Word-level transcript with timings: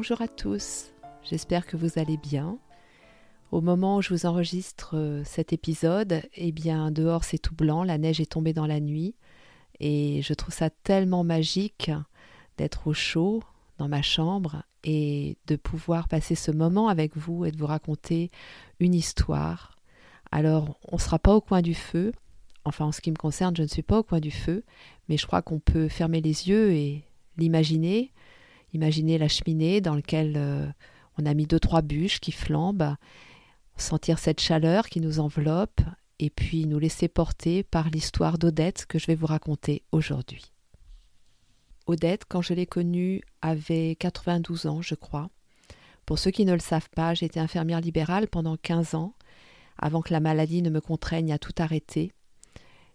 Bonjour 0.00 0.22
à 0.22 0.28
tous, 0.28 0.94
j'espère 1.22 1.66
que 1.66 1.76
vous 1.76 1.98
allez 1.98 2.16
bien. 2.16 2.58
Au 3.52 3.60
moment 3.60 3.98
où 3.98 4.02
je 4.02 4.14
vous 4.14 4.24
enregistre 4.24 4.96
euh, 4.96 5.22
cet 5.26 5.52
épisode, 5.52 6.22
eh 6.32 6.52
bien 6.52 6.90
dehors 6.90 7.22
c'est 7.22 7.36
tout 7.36 7.54
blanc, 7.54 7.84
la 7.84 7.98
neige 7.98 8.18
est 8.18 8.32
tombée 8.32 8.54
dans 8.54 8.66
la 8.66 8.80
nuit 8.80 9.14
et 9.78 10.22
je 10.22 10.32
trouve 10.32 10.54
ça 10.54 10.70
tellement 10.70 11.22
magique 11.22 11.90
d'être 12.56 12.86
au 12.86 12.94
chaud 12.94 13.42
dans 13.76 13.88
ma 13.88 14.00
chambre 14.00 14.62
et 14.84 15.36
de 15.46 15.56
pouvoir 15.56 16.08
passer 16.08 16.34
ce 16.34 16.50
moment 16.50 16.88
avec 16.88 17.14
vous 17.14 17.44
et 17.44 17.52
de 17.52 17.58
vous 17.58 17.66
raconter 17.66 18.30
une 18.78 18.94
histoire. 18.94 19.76
Alors, 20.32 20.78
on 20.90 20.96
ne 20.96 21.00
sera 21.02 21.18
pas 21.18 21.34
au 21.34 21.42
coin 21.42 21.60
du 21.60 21.74
feu. 21.74 22.12
Enfin, 22.64 22.86
en 22.86 22.92
ce 22.92 23.02
qui 23.02 23.10
me 23.10 23.16
concerne, 23.16 23.54
je 23.54 23.64
ne 23.64 23.68
suis 23.68 23.82
pas 23.82 23.98
au 23.98 24.02
coin 24.02 24.20
du 24.20 24.30
feu, 24.30 24.64
mais 25.10 25.18
je 25.18 25.26
crois 25.26 25.42
qu'on 25.42 25.60
peut 25.60 25.88
fermer 25.88 26.22
les 26.22 26.48
yeux 26.48 26.72
et 26.72 27.04
l'imaginer. 27.36 28.14
Imaginer 28.72 29.18
la 29.18 29.28
cheminée 29.28 29.80
dans 29.80 29.94
laquelle 29.94 30.34
euh, 30.36 30.66
on 31.18 31.26
a 31.26 31.34
mis 31.34 31.46
deux, 31.46 31.60
trois 31.60 31.82
bûches 31.82 32.20
qui 32.20 32.32
flambent 32.32 32.94
sentir 33.80 34.18
cette 34.18 34.40
chaleur 34.40 34.88
qui 34.88 35.00
nous 35.00 35.20
enveloppe 35.20 35.80
et 36.18 36.30
puis 36.30 36.66
nous 36.66 36.78
laisser 36.78 37.08
porter 37.08 37.62
par 37.62 37.88
l'histoire 37.90 38.38
d'Odette 38.38 38.86
que 38.86 38.98
je 38.98 39.06
vais 39.06 39.14
vous 39.14 39.26
raconter 39.26 39.82
aujourd'hui. 39.90 40.52
Odette, 41.86 42.24
quand 42.28 42.42
je 42.42 42.54
l'ai 42.54 42.66
connue, 42.66 43.22
avait 43.42 43.96
92 43.98 44.66
ans, 44.66 44.82
je 44.82 44.94
crois. 44.94 45.30
Pour 46.06 46.18
ceux 46.18 46.30
qui 46.30 46.44
ne 46.44 46.52
le 46.52 46.60
savent 46.60 46.90
pas, 46.90 47.14
j'étais 47.14 47.40
infirmière 47.40 47.80
libérale 47.80 48.28
pendant 48.28 48.56
15 48.56 48.94
ans, 48.94 49.14
avant 49.78 50.02
que 50.02 50.12
la 50.12 50.20
maladie 50.20 50.62
ne 50.62 50.70
me 50.70 50.80
contraigne 50.80 51.32
à 51.32 51.38
tout 51.38 51.54
arrêter. 51.58 52.12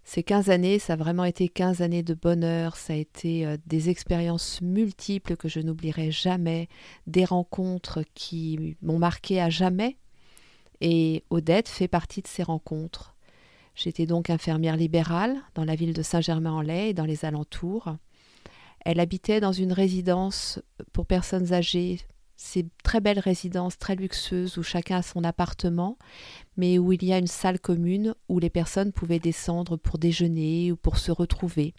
Ces 0.07 0.21
15 0.21 0.51
années, 0.51 0.77
ça 0.77 0.93
a 0.93 0.95
vraiment 0.95 1.23
été 1.25 1.49
15 1.49 1.81
années 1.81 2.03
de 2.03 2.13
bonheur, 2.13 2.77
ça 2.77 2.93
a 2.93 2.95
été 2.95 3.45
euh, 3.45 3.57
des 3.65 3.89
expériences 3.89 4.61
multiples 4.61 5.35
que 5.35 5.49
je 5.49 5.59
n'oublierai 5.59 6.11
jamais, 6.11 6.69
des 7.07 7.25
rencontres 7.25 8.03
qui 8.13 8.77
m'ont 8.83 8.99
marqué 8.99 9.41
à 9.41 9.49
jamais 9.49 9.97
et 10.79 11.23
Odette 11.31 11.67
fait 11.67 11.87
partie 11.87 12.21
de 12.21 12.27
ces 12.27 12.43
rencontres. 12.43 13.15
J'étais 13.73 14.05
donc 14.05 14.29
infirmière 14.29 14.77
libérale 14.77 15.35
dans 15.55 15.65
la 15.65 15.75
ville 15.75 15.93
de 15.93 16.03
Saint-Germain-en-Laye 16.03 16.89
et 16.89 16.93
dans 16.93 17.05
les 17.05 17.25
alentours. 17.25 17.95
Elle 18.85 18.99
habitait 18.99 19.39
dans 19.39 19.51
une 19.51 19.73
résidence 19.73 20.59
pour 20.93 21.07
personnes 21.07 21.51
âgées, 21.51 21.99
ces 22.35 22.67
très 22.83 22.99
belles 22.99 23.19
résidences 23.19 23.77
très 23.77 23.95
luxueuses 23.95 24.57
où 24.57 24.63
chacun 24.63 24.97
a 24.97 25.01
son 25.01 25.23
appartement, 25.23 25.97
mais 26.57 26.77
où 26.77 26.91
il 26.91 27.03
y 27.03 27.13
a 27.13 27.17
une 27.17 27.27
salle 27.27 27.59
commune 27.59 28.15
où 28.29 28.39
les 28.39 28.49
personnes 28.49 28.91
pouvaient 28.91 29.19
descendre 29.19 29.77
pour 29.77 29.97
déjeuner 29.97 30.71
ou 30.71 30.75
pour 30.75 30.97
se 30.97 31.11
retrouver. 31.11 31.73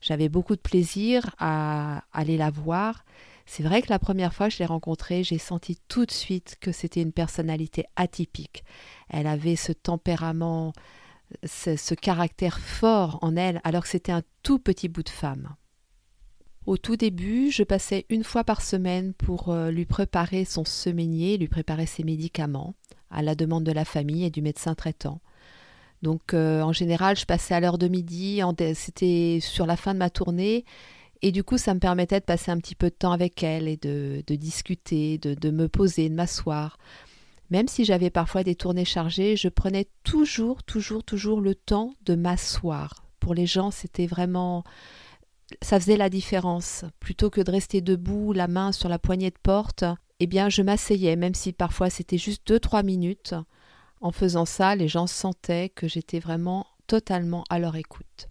J'avais 0.00 0.28
beaucoup 0.28 0.54
de 0.54 0.60
plaisir 0.60 1.34
à 1.38 2.04
aller 2.12 2.36
la 2.36 2.50
voir 2.50 3.04
c'est 3.50 3.62
vrai 3.62 3.80
que 3.80 3.88
la 3.88 3.98
première 3.98 4.34
fois 4.34 4.48
que 4.48 4.54
je 4.54 4.58
l'ai 4.58 4.66
rencontrée, 4.66 5.24
j'ai 5.24 5.38
senti 5.38 5.78
tout 5.88 6.04
de 6.04 6.12
suite 6.12 6.58
que 6.60 6.70
c'était 6.70 7.00
une 7.00 7.14
personnalité 7.14 7.86
atypique. 7.96 8.62
Elle 9.08 9.26
avait 9.26 9.56
ce 9.56 9.72
tempérament, 9.72 10.74
ce, 11.44 11.94
caractère 11.94 12.58
fort 12.58 13.18
en 13.22 13.36
elle, 13.36 13.62
alors 13.64 13.84
que 13.84 13.88
c'était 13.88 14.12
un 14.12 14.22
tout 14.42 14.58
petit 14.58 14.88
bout 14.88 15.02
de 15.02 15.08
femme. 15.08 15.56
Au 16.68 16.76
tout 16.76 16.96
début, 16.96 17.50
je 17.50 17.62
passais 17.62 18.04
une 18.10 18.24
fois 18.24 18.44
par 18.44 18.60
semaine 18.60 19.14
pour 19.14 19.48
euh, 19.48 19.70
lui 19.70 19.86
préparer 19.86 20.44
son 20.44 20.66
semainier, 20.66 21.38
lui 21.38 21.48
préparer 21.48 21.86
ses 21.86 22.04
médicaments, 22.04 22.74
à 23.10 23.22
la 23.22 23.34
demande 23.34 23.64
de 23.64 23.72
la 23.72 23.86
famille 23.86 24.26
et 24.26 24.30
du 24.30 24.42
médecin 24.42 24.74
traitant. 24.74 25.22
Donc 26.02 26.34
euh, 26.34 26.60
en 26.60 26.74
général, 26.74 27.16
je 27.16 27.24
passais 27.24 27.54
à 27.54 27.60
l'heure 27.60 27.78
de 27.78 27.88
midi, 27.88 28.42
c'était 28.74 29.38
sur 29.40 29.64
la 29.64 29.78
fin 29.78 29.94
de 29.94 29.98
ma 29.98 30.10
tournée, 30.10 30.66
et 31.22 31.32
du 31.32 31.42
coup, 31.42 31.56
ça 31.56 31.72
me 31.72 31.80
permettait 31.80 32.20
de 32.20 32.26
passer 32.26 32.50
un 32.50 32.58
petit 32.58 32.74
peu 32.74 32.90
de 32.90 32.94
temps 32.96 33.12
avec 33.12 33.42
elle 33.42 33.66
et 33.66 33.78
de, 33.78 34.22
discuter, 34.28 35.16
de, 35.16 35.32
de, 35.32 35.50
me 35.50 35.68
poser, 35.68 36.10
de 36.10 36.14
m'asseoir. 36.14 36.76
Même 37.48 37.68
si 37.68 37.86
j'avais 37.86 38.10
parfois 38.10 38.44
des 38.44 38.56
tournées 38.56 38.84
chargées, 38.84 39.36
je 39.36 39.48
prenais 39.48 39.88
toujours, 40.04 40.62
toujours, 40.62 41.02
toujours 41.02 41.40
le 41.40 41.54
temps 41.54 41.94
de 42.04 42.14
m'asseoir. 42.14 43.06
Pour 43.20 43.32
les 43.32 43.46
gens, 43.46 43.70
c'était 43.70 44.06
vraiment... 44.06 44.64
Ça 45.62 45.80
faisait 45.80 45.96
la 45.96 46.10
différence. 46.10 46.84
Plutôt 47.00 47.30
que 47.30 47.40
de 47.40 47.50
rester 47.50 47.80
debout, 47.80 48.32
la 48.32 48.48
main 48.48 48.72
sur 48.72 48.88
la 48.88 48.98
poignée 48.98 49.30
de 49.30 49.38
porte, 49.42 49.84
eh 50.20 50.26
bien, 50.26 50.48
je 50.48 50.62
m'asseyais, 50.62 51.16
même 51.16 51.34
si 51.34 51.52
parfois 51.52 51.90
c'était 51.90 52.18
juste 52.18 52.46
deux, 52.46 52.60
trois 52.60 52.82
minutes. 52.82 53.34
En 54.00 54.12
faisant 54.12 54.44
ça, 54.44 54.76
les 54.76 54.88
gens 54.88 55.06
sentaient 55.06 55.70
que 55.70 55.88
j'étais 55.88 56.18
vraiment 56.18 56.66
totalement 56.86 57.44
à 57.50 57.58
leur 57.58 57.76
écoute. 57.76 58.28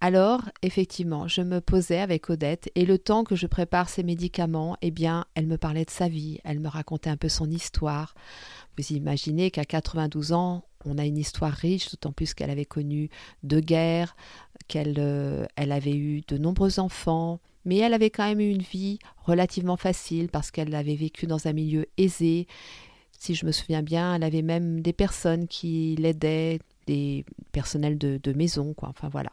Alors, 0.00 0.42
effectivement, 0.60 1.28
je 1.28 1.40
me 1.40 1.60
posais 1.60 2.00
avec 2.00 2.28
Odette 2.28 2.70
et 2.74 2.84
le 2.84 2.98
temps 2.98 3.24
que 3.24 3.36
je 3.36 3.46
prépare 3.46 3.88
ses 3.88 4.02
médicaments, 4.02 4.76
eh 4.82 4.90
bien, 4.90 5.24
elle 5.34 5.46
me 5.46 5.56
parlait 5.56 5.86
de 5.86 5.90
sa 5.90 6.08
vie, 6.08 6.40
elle 6.44 6.60
me 6.60 6.68
racontait 6.68 7.08
un 7.08 7.16
peu 7.16 7.30
son 7.30 7.50
histoire. 7.50 8.14
Vous 8.76 8.92
imaginez 8.92 9.50
qu'à 9.50 9.64
92 9.64 10.32
ans, 10.32 10.64
on 10.84 10.98
a 10.98 11.06
une 11.06 11.16
histoire 11.16 11.52
riche, 11.52 11.90
d'autant 11.90 12.12
plus 12.12 12.34
qu'elle 12.34 12.50
avait 12.50 12.66
connu 12.66 13.08
deux 13.42 13.60
guerres, 13.60 14.14
qu'elle 14.68 14.96
euh, 14.98 15.46
elle 15.56 15.72
avait 15.72 15.96
eu 15.96 16.22
de 16.28 16.38
nombreux 16.38 16.80
enfants, 16.80 17.40
mais 17.64 17.78
elle 17.78 17.94
avait 17.94 18.10
quand 18.10 18.26
même 18.26 18.40
eu 18.40 18.50
une 18.50 18.62
vie 18.62 18.98
relativement 19.24 19.76
facile 19.76 20.28
parce 20.28 20.50
qu'elle 20.50 20.74
avait 20.74 20.96
vécu 20.96 21.26
dans 21.26 21.46
un 21.46 21.52
milieu 21.52 21.86
aisé. 21.96 22.46
Si 23.18 23.34
je 23.34 23.46
me 23.46 23.52
souviens 23.52 23.82
bien, 23.82 24.14
elle 24.14 24.24
avait 24.24 24.42
même 24.42 24.80
des 24.80 24.92
personnes 24.92 25.48
qui 25.48 25.96
l'aidaient, 25.98 26.60
des 26.86 27.24
personnels 27.52 27.96
de, 27.96 28.20
de 28.22 28.32
maison, 28.32 28.74
quoi. 28.74 28.90
Enfin 28.90 29.08
voilà. 29.08 29.32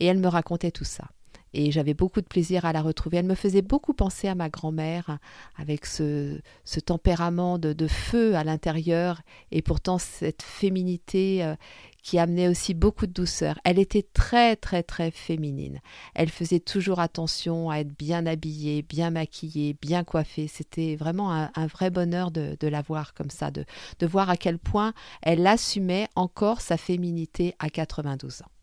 Et 0.00 0.06
elle 0.06 0.18
me 0.18 0.28
racontait 0.28 0.72
tout 0.72 0.84
ça. 0.84 1.08
Et 1.54 1.70
j'avais 1.70 1.94
beaucoup 1.94 2.20
de 2.20 2.26
plaisir 2.26 2.64
à 2.64 2.72
la 2.72 2.80
retrouver. 2.80 3.18
Elle 3.18 3.26
me 3.26 3.34
faisait 3.34 3.62
beaucoup 3.62 3.92
penser 3.92 4.26
à 4.26 4.34
ma 4.34 4.48
grand-mère, 4.48 5.18
avec 5.56 5.84
ce, 5.84 6.40
tempérament 6.84 7.58
de, 7.58 7.86
feu 7.86 8.34
à 8.36 8.44
l'intérieur, 8.44 9.20
et 9.50 9.60
pourtant 9.60 9.98
cette 9.98 10.42
féminité 10.42 11.44
euh, 11.44 11.54
qui 12.02 12.18
amenait 12.18 12.48
aussi 12.48 12.74
beaucoup 12.74 13.06
de 13.06 13.12
douceur. 13.12 13.58
Elle 13.64 13.78
était 13.78 14.06
très, 14.12 14.56
très, 14.56 14.82
très 14.82 15.10
féminine. 15.10 15.80
Elle 16.14 16.30
faisait 16.30 16.60
toujours 16.60 17.00
attention 17.00 17.70
à 17.70 17.78
être 17.78 17.96
bien 17.96 18.26
habillée, 18.26 18.82
bien 18.82 19.10
maquillée, 19.10 19.76
bien 19.80 20.04
coiffée. 20.04 20.48
C'était 20.48 20.96
vraiment 20.96 21.32
un, 21.32 21.66
vrai 21.66 21.90
bonheur 21.90 22.30
de, 22.30 22.56
la 22.66 22.82
voir 22.82 23.14
comme 23.14 23.30
ça, 23.30 23.50
de, 23.50 23.64
voir 24.06 24.30
à 24.30 24.36
quel 24.36 24.58
point 24.58 24.92
elle 25.22 25.46
assumait 25.46 26.08
encore 26.16 26.60
sa 26.60 26.76
féminité 26.76 27.54
à 27.58 27.70
92 27.70 28.42
ans. 28.42 28.61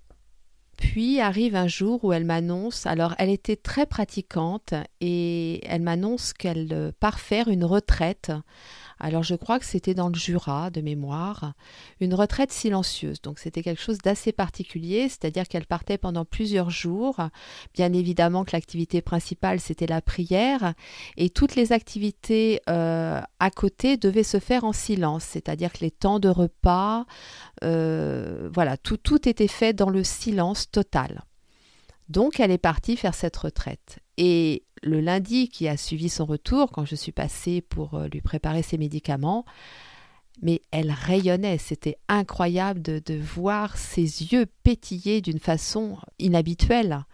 Puis 0.80 1.20
arrive 1.20 1.58
un 1.58 1.68
jour 1.68 2.06
où 2.06 2.14
elle 2.14 2.24
m'annonce, 2.24 2.86
alors 2.86 3.14
elle 3.18 3.30
était 3.30 3.58
très 3.58 3.86
pratiquante 3.86 4.74
et 5.02 5.60
elle 5.68 5.82
m'annonce 5.82 6.32
qu'elle 6.32 6.70
euh, 6.72 6.92
part 7.00 7.20
faire 7.20 7.50
une 7.50 7.66
retraite 7.66 8.32
alors 9.00 9.24
je 9.24 9.36
crois 9.36 9.60
que 9.60 9.66
c'était 9.66 9.94
dans 9.94 10.10
le 10.10 10.16
Jura 10.16 10.70
de 10.70 10.82
mémoire, 10.82 11.54
une 12.02 12.14
retraite 12.14 12.52
silencieuse. 12.52 13.22
Donc 13.22 13.40
c'était 13.40 13.64
quelque 13.64 13.82
chose 13.82 13.98
d'assez 14.00 14.32
particulier, 14.32 15.08
c'est-à-dire 15.08 15.48
qu'elle 15.48 15.66
partait 15.66 15.98
pendant 15.98 16.26
plusieurs 16.26 16.70
jours. 16.70 17.18
Bien 17.74 17.94
évidemment 17.94 18.44
que 18.44 18.52
l'activité 18.54 19.02
principale 19.02 19.60
c'était 19.60 19.88
la 19.88 20.02
prière 20.02 20.74
et 21.16 21.30
toutes 21.30 21.56
les 21.56 21.72
activités 21.72 22.62
euh, 22.70 23.22
à 23.40 23.52
côté 23.52 23.96
devaient 23.96 24.24
se 24.24 24.40
faire 24.40 24.66
en 24.66 24.74
silence, 24.74 25.24
c'est-à-dire 25.24 25.72
que 25.72 25.80
les 25.80 25.92
temps 25.92 26.20
de 26.20 26.30
repas, 26.30 27.06
euh, 27.64 28.50
voilà, 28.54 28.78
tout, 28.78 28.98
tout 28.98 29.28
était 29.28 29.48
fait 29.48 29.74
dans 29.74 29.90
le 29.90 30.04
silence 30.04 30.70
total. 30.72 31.24
Donc 32.10 32.40
elle 32.40 32.52
est 32.52 32.58
partie 32.58 32.98
faire 32.98 33.14
cette 33.14 33.38
retraite. 33.38 34.00
Et 34.18 34.64
le 34.82 35.00
lundi 35.00 35.50
qui 35.50 35.68
a 35.68 35.78
suivi 35.78 36.10
son 36.10 36.26
retour, 36.26 36.72
quand 36.72 36.86
je 36.86 36.96
suis 36.96 37.12
passée 37.12 37.62
pour 37.62 37.96
euh, 37.96 38.08
lui 38.08 38.22
préparer 38.22 38.64
ses 38.64 38.78
médicaments, 38.78 39.46
mais 40.42 40.62
elle 40.72 40.92
rayonnait, 40.92 41.58
c'était 41.58 41.98
incroyable 42.08 42.82
de, 42.82 43.20
voir 43.20 43.78
ses 43.78 44.02
yeux 44.02 44.46
pétiller 44.64 45.22
d'une 45.22 45.40
façon 45.40 45.98
inhabituelle. 46.18 47.06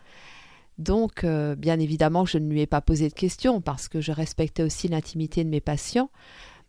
Donc, 0.78 1.24
euh, 1.24 1.56
bien 1.56 1.80
évidemment, 1.80 2.26
je 2.26 2.38
ne 2.38 2.50
lui 2.50 2.62
ai 2.62 2.68
pas 2.68 2.82
posé 2.82 3.10
de 3.10 3.14
questions 3.14 3.62
parce 3.62 3.88
que 3.88 4.02
je 4.02 4.12
respectais 4.12 4.62
aussi 4.62 4.88
l'intimité 4.88 5.44
de 5.44 5.50
mes 5.50 5.62
patients. 5.62 6.12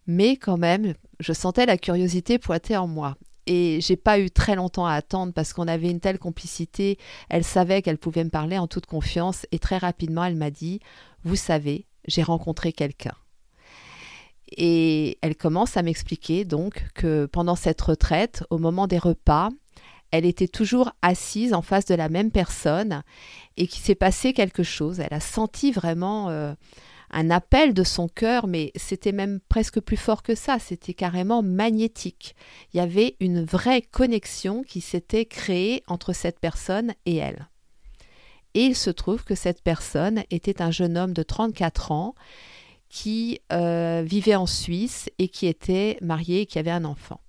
Mais 0.06 0.37
quand 0.37 0.56
même, 0.56 0.94
je 1.20 1.32
sentais 1.32 1.67
la 1.67 1.76
curiosité 1.76 2.38
pointer 2.38 2.76
en 2.76 2.87
moi. 2.87 3.17
Et 3.46 3.81
j'ai 3.81 3.96
pas 3.96 4.19
eu 4.19 4.31
très 4.31 4.56
longtemps 4.56 4.87
à 4.87 4.94
attendre 4.94 5.32
parce 5.32 5.52
qu'on 5.52 5.69
avait 5.69 5.90
une 5.90 6.00
telle 6.00 6.19
complicité. 6.19 6.98
Elle 7.28 7.44
savait 7.44 7.82
qu'elle 7.82 7.98
pouvait 7.98 8.25
me 8.25 8.31
parler 8.31 8.58
en 8.58 8.66
toute 8.66 8.87
confiance 8.87 9.46
et 9.52 9.58
très 9.58 9.78
rapidement 9.78 10.25
elle 10.25 10.37
m'a 10.37 10.50
dit 10.50 10.81
Vous 11.25 11.37
savez, 11.37 11.87
j'ai 12.06 12.22
rencontré 12.22 12.72
quelqu'un. 12.72 13.14
Et 14.56 15.19
elle 15.22 15.37
commence 15.37 15.76
à 15.76 15.82
m'expliquer 15.82 16.44
donc 16.44 16.87
que 16.94 17.26
pendant 17.26 17.56
cette 17.56 17.81
retraite, 17.81 18.44
au 18.50 18.58
moment 18.58 18.87
des 18.87 18.98
repas, 18.98 19.50
elle 20.12 20.25
était 20.25 20.48
toujours 20.48 20.93
assise 21.02 21.52
en 21.52 21.62
face 21.62 21.84
de 21.87 21.94
la 21.94 22.08
même 22.08 22.31
personne 22.31 23.02
et 23.56 23.66
qu'il 23.66 23.82
s'est 23.82 23.96
passé 23.96 24.32
quelque 24.32 24.62
chose. 24.62 25.00
Elle 25.00 25.14
a 25.14 25.20
senti 25.20 25.72
vraiment 25.72 26.31
euh, 26.31 26.54
un 27.11 27.31
appel 27.31 27.75
de 27.75 27.85
son 27.85 28.08
cœur, 28.08 28.47
mais 28.47 28.73
c'était 28.75 29.12
même 29.12 29.41
presque 29.49 29.81
plus 29.81 29.97
fort 29.97 30.23
que 30.23 30.35
ça, 30.35 30.58
c'était 30.58 30.94
carrément 30.94 31.43
magnétique. 31.43 32.35
Il 32.73 32.79
y 32.79 32.81
avait 32.81 33.17
une 33.20 33.44
vraie 33.44 33.82
connexion 33.82 34.62
qui 34.62 34.81
s'était 34.81 35.26
créée 35.26 35.82
entre 35.87 36.12
cette 36.12 36.41
personne 36.41 36.94
et 37.05 37.17
elle. 37.17 37.49
Et 38.55 38.64
il 38.64 38.76
se 38.76 38.91
trouve 38.91 39.25
que 39.25 39.35
cette 39.35 39.62
personne 39.62 40.25
était 40.31 40.62
un 40.62 40.70
jeune 40.70 40.97
homme 40.97 41.12
de 41.12 41.23
34 41.23 41.93
ans 41.93 42.14
qui 42.88 43.41
euh, 43.53 44.03
vivait 44.05 44.35
en 44.35 44.47
Suisse 44.47 45.11
et 45.19 45.29
qui 45.29 45.47
était 45.47 45.99
marié 46.00 46.43
et 46.43 46.47
qui 46.47 46.58
avait 46.58 46.70
un 46.70 46.85
enfant. 46.85 47.20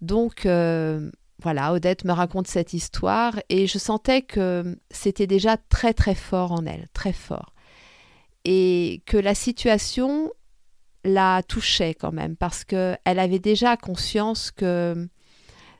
Donc 0.00 0.46
euh, 0.46 1.10
voilà, 1.42 1.72
Odette 1.72 2.04
me 2.04 2.12
raconte 2.12 2.46
cette 2.46 2.72
histoire 2.72 3.38
et 3.48 3.66
je 3.66 3.78
sentais 3.78 4.22
que 4.22 4.78
c'était 4.90 5.26
déjà 5.26 5.56
très 5.56 5.94
très 5.94 6.14
fort 6.14 6.52
en 6.52 6.64
elle, 6.66 6.88
très 6.92 7.12
fort. 7.12 7.52
Et 8.48 9.02
que 9.06 9.16
la 9.16 9.34
situation 9.34 10.30
la 11.02 11.42
touchait 11.42 11.94
quand 11.94 12.12
même 12.12 12.36
parce 12.36 12.64
qu'elle 12.64 12.98
avait 13.04 13.40
déjà 13.40 13.76
conscience 13.76 14.50
que 14.50 15.08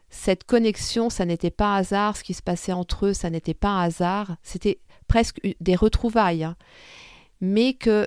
cette 0.09 0.45
connexion, 0.45 1.11
ça 1.11 1.25
n'était 1.25 1.51
pas 1.51 1.77
hasard, 1.77 2.17
ce 2.17 2.25
qui 2.25 2.35
se 2.35 2.43
passait 2.43 2.73
entre 2.73 3.07
eux, 3.07 3.13
ça 3.13 3.31
n'était 3.31 3.55
pas 3.55 3.83
hasard, 3.83 4.37
c'était 4.43 4.81
presque 5.09 5.41
des 5.61 5.77
retrouvailles. 5.77 6.45
Hein. 6.45 6.57
Mais 7.41 7.75
que 7.75 8.07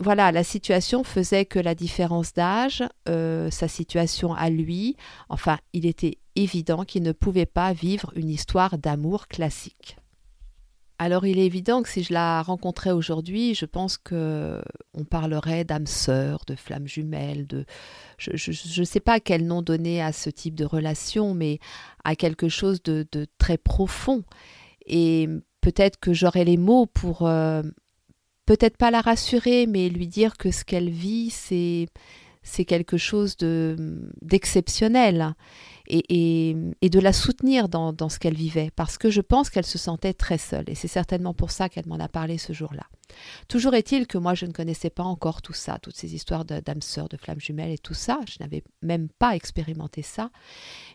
voilà, 0.00 0.30
la 0.30 0.44
situation 0.44 1.02
faisait 1.02 1.44
que 1.44 1.58
la 1.58 1.74
différence 1.74 2.32
d'âge, 2.32 2.84
euh, 3.08 3.50
sa 3.50 3.66
situation 3.66 4.32
à 4.32 4.48
lui, 4.48 4.96
enfin, 5.28 5.58
il 5.72 5.86
était 5.86 6.18
évident 6.36 6.84
qu'il 6.84 7.02
ne 7.02 7.12
pouvait 7.12 7.46
pas 7.46 7.72
vivre 7.72 8.12
une 8.14 8.30
histoire 8.30 8.78
d'amour 8.78 9.26
classique. 9.26 9.96
Alors 11.00 11.26
il 11.26 11.38
est 11.38 11.46
évident 11.46 11.82
que 11.82 11.88
si 11.88 12.02
je 12.02 12.12
la 12.12 12.42
rencontrais 12.42 12.90
aujourd'hui, 12.90 13.54
je 13.54 13.66
pense 13.66 13.98
que 13.98 14.60
on 14.94 15.04
parlerait 15.04 15.62
d'âme 15.62 15.86
sœur, 15.86 16.42
de 16.48 16.56
flamme 16.56 16.88
jumelle, 16.88 17.46
de 17.46 17.64
je 18.18 18.80
ne 18.80 18.84
sais 18.84 18.98
pas 18.98 19.20
quel 19.20 19.46
nom 19.46 19.62
donner 19.62 20.02
à 20.02 20.12
ce 20.12 20.28
type 20.28 20.56
de 20.56 20.64
relation, 20.64 21.34
mais 21.34 21.60
à 22.02 22.16
quelque 22.16 22.48
chose 22.48 22.82
de, 22.82 23.06
très 23.38 23.58
profond. 23.58 24.24
Et 24.86 25.28
peut-être 25.60 26.00
que 26.00 26.12
j'aurais 26.12 26.44
les 26.44 26.56
mots 26.56 26.86
pour 26.86 27.28
euh, 27.28 27.62
peut-être 28.44 28.76
pas 28.76 28.90
la 28.90 29.00
rassurer, 29.00 29.66
mais 29.68 29.88
lui 29.90 30.08
dire 30.08 30.36
que 30.36 30.50
ce 30.50 30.64
qu'elle 30.64 30.90
vit, 30.90 31.30
c'est 31.30 31.86
c'est 32.42 32.64
quelque 32.64 32.96
chose 32.96 33.36
de 33.36 34.10
d'exceptionnel 34.22 35.34
et, 35.88 36.54
de 36.82 37.00
la 37.00 37.12
soutenir 37.12 37.68
dans, 37.68 37.92
dans 37.92 38.08
ce 38.08 38.18
qu'elle 38.18 38.34
vivait 38.34 38.70
parce 38.74 38.98
que 38.98 39.10
je 39.10 39.20
pense 39.20 39.50
qu'elle 39.50 39.66
se 39.66 39.78
sentait 39.78 40.14
très 40.14 40.38
seule 40.38 40.64
et 40.68 40.74
c'est 40.74 40.88
certainement 40.88 41.34
pour 41.34 41.50
ça 41.50 41.68
qu'elle 41.68 41.86
m'en 41.86 41.98
a 41.98 42.08
parlé 42.08 42.38
ce 42.38 42.52
jour-là. 42.52 42.84
Toujours 43.48 43.74
est-il 43.74 44.06
que 44.06 44.18
moi 44.18 44.34
je 44.34 44.46
ne 44.46 44.52
connaissais 44.52 44.90
pas 44.90 45.02
encore 45.02 45.42
tout 45.42 45.52
ça, 45.52 45.78
toutes 45.80 45.96
ces 45.96 46.14
histoires 46.14 46.44
d'âme 46.44 46.82
sœur, 46.82 47.08
de 47.08 47.16
flammes 47.16 47.40
jumelles 47.40 47.72
et 47.72 47.78
tout 47.78 47.94
ça, 47.94 48.20
je 48.28 48.36
n'avais 48.40 48.62
même 48.82 49.08
pas 49.18 49.34
expérimenté 49.34 50.02
ça, 50.02 50.30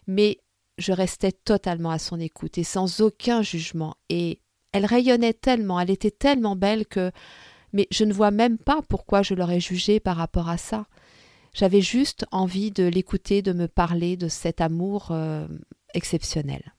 mais 0.07 0.39
je 0.77 0.91
restais 0.91 1.31
totalement 1.31 1.91
à 1.91 1.99
son 1.99 2.19
écoute 2.19 2.57
et 2.57 2.63
sans 2.63 3.01
aucun 3.01 3.41
jugement 3.41 3.95
et 4.09 4.39
elle 4.73 4.85
rayonnait 4.85 5.33
tellement, 5.33 5.79
elle 5.79 5.91
était 5.91 6.11
tellement 6.11 6.57
belle 6.57 6.85
que. 6.85 7.11
Mais 7.71 7.87
je 7.89 8.03
ne 8.03 8.13
vois 8.13 8.31
même 8.31 8.57
pas 8.57 8.81
pourquoi 8.87 9.21
je 9.21 9.33
l'aurais 9.33 9.59
jugée 9.59 9.99
par 9.99 10.17
rapport 10.17 10.49
à 10.49 10.57
ça. 10.57 10.85
J'avais 11.53 11.81
juste 11.81 12.25
envie 12.31 12.71
de 12.71 12.83
l'écouter, 12.83 13.41
de 13.41 13.53
me 13.53 13.67
parler 13.67 14.17
de 14.17 14.27
cet 14.27 14.59
amour 14.61 15.09
euh, 15.11 15.47
exceptionnel. 15.93 16.73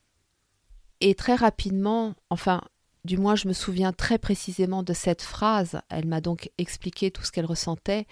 Et 1.01 1.15
très 1.15 1.35
rapidement, 1.35 2.15
enfin, 2.31 2.61
du 3.05 3.17
moins 3.17 3.37
je 3.37 3.49
me 3.49 3.53
souviens 3.53 3.93
très 3.93 4.19
précisément 4.19 4.83
de 4.83 4.93
cette 4.93 5.23
phrase, 5.23 5.81
elle 5.91 6.07
m'a 6.07 6.21
donc 6.21 6.51
expliqué 6.59 7.11
tout 7.11 7.23
ce 7.23 7.31
qu'elle 7.31 7.45
ressentait, 7.45 8.07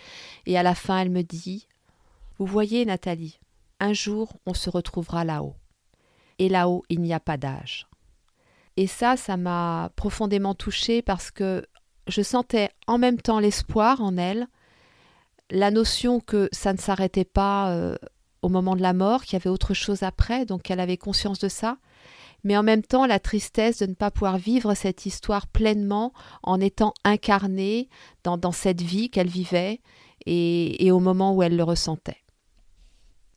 et 0.47 0.57
à 0.57 0.63
la 0.63 0.75
fin 0.75 0.99
elle 0.99 1.11
me 1.11 1.23
dit 1.23 1.67
Vous 2.39 2.47
voyez, 2.47 2.85
Nathalie, 2.85 3.41
un 3.81 3.93
jour 3.93 4.33
on 4.47 4.55
se 4.55 4.71
retrouvera 4.71 5.25
là-haut. 5.25 5.57
Et 6.39 6.49
là-haut, 6.49 6.85
il 6.89 7.01
n'y 7.01 7.13
a 7.13 7.21
pas 7.21 7.37
d'âge. 7.37 7.87
Et 8.77 8.87
ça, 8.87 9.17
ça 9.17 9.37
m'a 9.37 9.91
profondément 9.97 10.55
touchée 10.55 11.03
parce 11.03 11.31
que 11.31 11.67
je 12.07 12.23
sentais 12.23 12.71
en 12.87 12.99
même 12.99 13.21
temps 13.21 13.39
l'espoir 13.39 14.01
en 14.01 14.17
elle, 14.17 14.49
la 15.53 15.71
notion 15.71 16.19
que 16.19 16.49
ça 16.51 16.73
ne 16.73 16.79
s'arrêtait 16.79 17.27
pas 17.27 17.71
euh, 17.71 17.97
au 18.41 18.49
moment 18.49 18.75
de 18.75 18.83
la 18.83 18.95
mort, 18.95 19.23
qu'il 19.23 19.35
y 19.35 19.37
avait 19.37 19.51
autre 19.51 19.75
chose 19.75 20.03
après, 20.03 20.47
donc 20.47 20.63
qu'elle 20.63 20.81
avait 20.81 20.97
conscience 20.97 21.39
de 21.39 21.49
ça, 21.49 21.77
mais 22.43 22.57
en 22.57 22.63
même 22.63 22.83
temps 22.83 23.07
la 23.07 23.21
tristesse 23.21 23.79
de 23.79 23.87
ne 23.87 23.95
pas 23.95 24.11
pouvoir 24.11 24.39
vivre 24.39 24.75
cette 24.75 25.07
histoire 25.07 25.47
pleinement 25.47 26.13
en 26.43 26.59
étant 26.59 26.95
incarnée 27.05 27.89
dans, 28.25 28.53
cette 28.53 28.81
vie 28.81 29.11
qu'elle 29.11 29.29
vivait 29.29 29.81
et, 30.27 30.85
et 30.85 30.91
au 30.91 30.99
moment 30.99 31.35
où 31.35 31.43
elle 31.43 31.57
le 31.57 31.63
ressentait. 31.63 32.17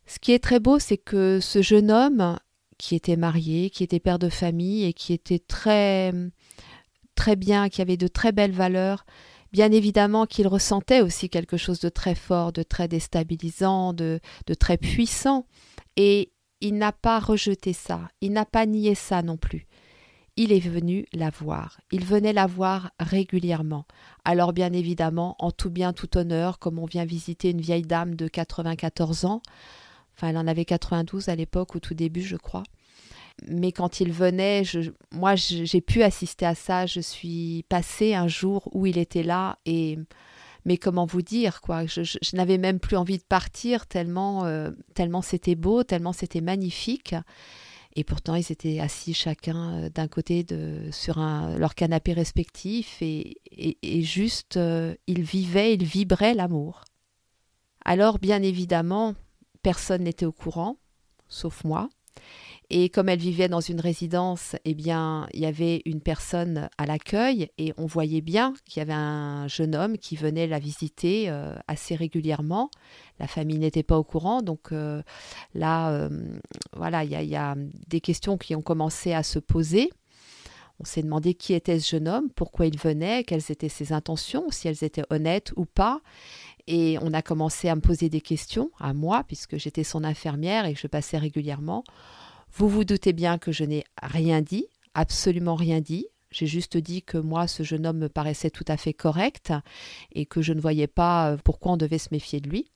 Ce 0.06 0.18
qui 0.18 0.32
est 0.32 0.42
très 0.42 0.58
beau, 0.58 0.78
c'est 0.78 0.98
que 0.98 1.40
ce 1.40 1.62
jeune 1.62 1.90
homme, 1.90 2.38
qui 2.78 2.94
était 2.94 3.16
marié, 3.16 3.70
qui 3.70 3.84
était 3.84 4.00
père 4.00 4.18
de 4.18 4.28
famille 4.28 4.84
et 4.84 4.92
qui 4.92 5.12
était 5.12 5.38
très 5.38 6.12
très 7.14 7.36
bien, 7.36 7.68
qui 7.68 7.82
avait 7.82 7.96
de 7.96 8.08
très 8.08 8.30
belles 8.30 8.52
valeurs, 8.52 9.04
bien 9.52 9.72
évidemment 9.72 10.26
qu'il 10.26 10.48
ressentait 10.48 11.00
aussi 11.00 11.28
quelque 11.28 11.56
chose 11.56 11.80
de 11.80 11.88
très 11.88 12.14
fort, 12.14 12.52
de 12.52 12.62
très 12.62 12.88
déstabilisant, 12.88 13.92
de, 13.92 14.20
très 14.58 14.76
puissant, 14.76 15.46
et 15.96 16.32
il 16.60 16.76
n'a 16.78 16.92
pas 16.92 17.18
rejeté 17.18 17.72
ça, 17.72 18.08
il 18.20 18.32
n'a 18.32 18.44
pas 18.44 18.66
nié 18.66 18.94
ça 18.94 19.22
non 19.22 19.36
plus. 19.36 19.66
Il 20.38 20.52
est 20.52 20.60
venu 20.60 21.06
la 21.14 21.30
voir, 21.30 21.80
il 21.90 22.04
venait 22.04 22.34
la 22.34 22.46
voir 22.46 22.90
régulièrement. 23.00 23.86
Alors 24.24 24.52
bien 24.52 24.72
évidemment, 24.72 25.34
en 25.38 25.50
tout 25.50 25.70
bien, 25.70 25.94
tout 25.94 26.18
honneur, 26.18 26.58
comme 26.58 26.78
on 26.78 26.84
vient 26.84 27.06
visiter 27.06 27.50
une 27.50 27.62
vieille 27.62 27.82
dame 27.82 28.14
de 28.16 28.28
94 28.28 29.24
ans, 29.24 29.40
Enfin, 30.16 30.28
elle 30.28 30.38
en 30.38 30.46
avait 30.46 30.64
92 30.64 31.28
à 31.28 31.36
l'époque, 31.36 31.76
au 31.76 31.80
tout 31.80 31.94
début, 31.94 32.22
je 32.22 32.36
crois. 32.36 32.62
Mais 33.48 33.72
quand 33.72 34.00
il 34.00 34.12
venait, 34.12 34.62
moi, 35.12 35.34
j'ai 35.36 35.80
pu 35.80 36.02
assister 36.02 36.46
à 36.46 36.54
ça. 36.54 36.86
Je 36.86 37.00
suis 37.00 37.64
passée 37.68 38.14
un 38.14 38.28
jour 38.28 38.68
où 38.72 38.86
il 38.86 38.98
était 38.98 39.22
là 39.22 39.58
et 39.66 39.98
mais 40.66 40.78
comment 40.78 41.06
vous 41.06 41.22
dire 41.22 41.60
quoi? 41.60 41.86
Je, 41.86 42.02
n'avais 42.34 42.58
même 42.58 42.80
plus 42.80 42.96
envie 42.96 43.18
de 43.18 43.22
partir 43.22 43.86
tellement, 43.86 44.46
euh, 44.46 44.72
tellement 44.94 45.22
c'était 45.22 45.54
beau, 45.54 45.84
tellement 45.84 46.12
c'était 46.12 46.40
magnifique. 46.40 47.14
Et 47.94 48.02
pourtant, 48.02 48.34
ils 48.34 48.50
étaient 48.50 48.80
assis 48.80 49.14
chacun 49.14 49.84
euh, 49.84 49.88
d'un 49.90 50.08
côté 50.08 50.44
sur 50.90 51.18
leur 51.18 51.76
canapé 51.76 52.12
respectif 52.12 53.00
et, 53.00 53.40
et, 53.52 54.02
juste, 54.02 54.56
euh, 54.56 54.94
ils 55.06 55.22
vivaient, 55.22 55.74
ils 55.74 55.84
vibraient 55.84 56.34
l'amour. 56.34 56.84
Alors, 57.84 58.18
bien 58.18 58.42
évidemment, 58.42 59.14
personne 59.62 60.02
n'était 60.02 60.26
au 60.26 60.32
courant, 60.32 60.78
sauf 61.28 61.62
moi. 61.62 61.88
Et 62.68 62.88
comme 62.88 63.08
elle 63.08 63.20
vivait 63.20 63.48
dans 63.48 63.60
une 63.60 63.80
résidence, 63.80 64.56
eh 64.64 64.74
bien, 64.74 65.28
il 65.32 65.40
y 65.40 65.46
avait 65.46 65.82
une 65.84 66.00
personne 66.00 66.68
à 66.78 66.86
l'accueil 66.86 67.48
et 67.58 67.72
on 67.76 67.86
voyait 67.86 68.22
bien 68.22 68.54
qu'il 68.64 68.80
y 68.80 68.82
avait 68.82 68.92
un 68.92 69.46
jeune 69.46 69.76
homme 69.76 69.98
qui 69.98 70.16
venait 70.16 70.48
la 70.48 70.58
visiter 70.58 71.26
euh, 71.28 71.54
assez 71.68 71.94
régulièrement. 71.94 72.70
La 73.20 73.28
famille 73.28 73.58
n'était 73.58 73.84
pas 73.84 73.96
au 73.96 74.02
courant, 74.02 74.42
donc 74.42 74.72
euh, 74.72 75.02
là, 75.54 75.90
euh, 75.90 76.08
voilà, 76.72 77.04
il 77.04 77.10
y, 77.10 77.36
a 77.36 77.54
des 77.86 78.00
questions 78.00 78.36
qui 78.36 78.56
ont 78.56 78.62
commencé 78.62 79.12
à 79.12 79.22
se 79.22 79.38
poser. 79.38 79.92
On 80.80 80.84
s'est 80.84 81.02
demandé 81.02 81.34
qui 81.34 81.54
était 81.54 81.78
ce 81.78 81.90
jeune 81.90 82.08
homme, 82.08 82.28
pourquoi 82.34 82.66
il 82.66 82.78
venait, 82.78 83.22
quelles 83.22 83.50
étaient 83.50 83.68
ses 83.68 83.92
intentions, 83.92 84.50
si 84.50 84.66
elles 84.66 84.82
étaient 84.82 85.06
honnêtes 85.10 85.52
ou 85.56 85.66
pas. 85.66 86.00
Et 86.66 86.98
on 87.00 87.12
a 87.12 87.22
commencé 87.22 87.68
à 87.68 87.76
me 87.76 87.80
poser 87.80 88.08
des 88.08 88.20
questions, 88.20 88.70
à 88.80 88.92
moi, 88.92 89.24
puisque 89.26 89.56
j'étais 89.56 89.84
son 89.84 90.04
infirmière 90.04 90.66
et 90.66 90.74
que 90.74 90.80
je 90.80 90.86
passais 90.86 91.18
régulièrement. 91.18 91.84
Vous 92.52 92.68
vous 92.68 92.84
doutez 92.84 93.12
bien 93.12 93.38
que 93.38 93.52
je 93.52 93.64
n'ai 93.64 93.84
rien 94.02 94.40
dit, 94.40 94.66
absolument 94.94 95.54
rien 95.54 95.80
dit. 95.80 96.06
J'ai 96.30 96.46
juste 96.46 96.76
dit 96.76 97.02
que 97.02 97.18
moi, 97.18 97.46
ce 97.46 97.62
jeune 97.62 97.86
homme 97.86 97.98
me 97.98 98.08
paraissait 98.08 98.50
tout 98.50 98.64
à 98.68 98.76
fait 98.76 98.92
correct 98.92 99.52
et 100.12 100.26
que 100.26 100.42
je 100.42 100.52
ne 100.52 100.60
voyais 100.60 100.88
pas 100.88 101.32
euh, 101.32 101.36
pourquoi 101.42 101.72
on 101.72 101.76
devait 101.76 101.98
se 101.98 102.08
méfier 102.10 102.40
de 102.40 102.48
lui. 102.48 102.70